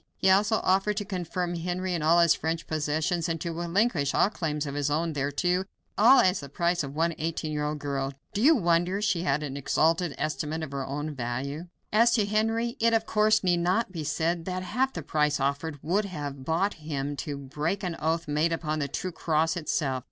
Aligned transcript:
He 0.17 0.31
also 0.31 0.61
offered 0.63 0.97
to 0.97 1.05
confirm 1.05 1.53
Henry 1.53 1.93
in 1.93 2.01
all 2.01 2.17
his 2.19 2.33
French 2.33 2.65
possessions, 2.65 3.29
and 3.29 3.39
to 3.39 3.53
relinquish 3.53 4.15
all 4.15 4.31
claims 4.31 4.65
of 4.65 4.73
his 4.73 4.89
own 4.89 5.13
thereto 5.13 5.65
all 5.95 6.21
as 6.21 6.39
the 6.39 6.49
price 6.49 6.81
of 6.81 6.95
one 6.95 7.13
eighteen 7.19 7.51
year 7.51 7.63
old 7.65 7.77
girl. 7.77 8.11
Do 8.33 8.41
you 8.41 8.55
wonder 8.55 8.99
she 9.03 9.21
had 9.21 9.43
an 9.43 9.55
exalted 9.55 10.15
estimate 10.17 10.63
of 10.63 10.71
her 10.71 10.83
own 10.87 11.13
value? 11.13 11.67
As 11.93 12.13
to 12.13 12.25
Henry, 12.25 12.77
it, 12.79 12.95
of 12.95 13.05
course, 13.05 13.43
need 13.43 13.57
not 13.59 13.91
be 13.91 14.03
said, 14.03 14.45
that 14.45 14.63
half 14.63 14.91
the 14.91 15.03
price 15.03 15.39
offered 15.39 15.77
would 15.83 16.05
have 16.05 16.45
bought 16.45 16.73
him 16.81 17.15
to 17.17 17.37
break 17.37 17.83
an 17.83 17.95
oath 17.99 18.27
made 18.27 18.51
upon 18.51 18.79
the 18.79 18.87
true 18.87 19.11
cross 19.11 19.55
itself. 19.55 19.99